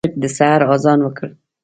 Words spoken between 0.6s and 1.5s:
اذان وکړ.